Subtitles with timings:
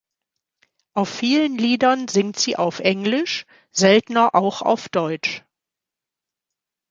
[0.95, 5.43] Auf vielen Liedern singt sie auf Englisch, seltener auch auf Deutsch.